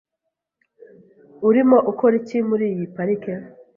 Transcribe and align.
Urimo 1.47 1.77
ukora 1.91 2.13
iki 2.21 2.37
muri 2.49 2.65
iyi 2.73 2.85
parike? 2.95 3.33